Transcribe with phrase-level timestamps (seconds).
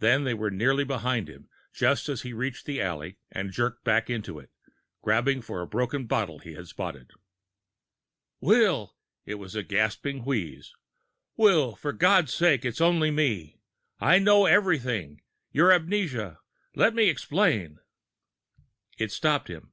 [0.00, 4.10] Then they were nearly behind him, just as he reached the alley and jerked back
[4.10, 4.50] into it,
[5.00, 7.10] grabbing for a broken bottle he had spotted.
[8.38, 10.74] "Will!" It was a gasping wheeze.
[11.38, 11.74] "Will!
[11.74, 13.62] For God's sake, it's only me.
[13.98, 15.22] I know everything
[15.52, 16.38] your amnesia.
[16.74, 17.78] But let me explain!"
[18.98, 19.72] It stopped him.